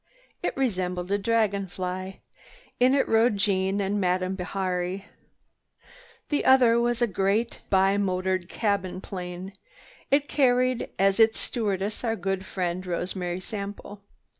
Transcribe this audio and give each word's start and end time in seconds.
It 0.41 0.57
resembled 0.57 1.11
a 1.11 1.19
dragon 1.19 1.67
fly. 1.67 2.21
In 2.79 2.95
it 2.95 3.07
rode 3.07 3.37
Jeanne 3.37 3.79
and 3.79 4.01
Madame 4.01 4.33
Bihari. 4.33 5.05
The 6.29 6.43
other 6.43 6.79
was 6.79 7.03
a 7.03 7.05
great 7.07 7.61
bi 7.69 7.97
motored 7.97 8.49
cabin 8.49 8.99
plane. 8.99 9.53
It 10.09 10.27
carried 10.27 10.89
as 10.97 11.19
its 11.19 11.39
stewardess 11.39 12.03
our 12.03 12.15
good 12.15 12.47
friend 12.47 12.83
Rosemary 12.83 13.41
Sample. 13.41 14.01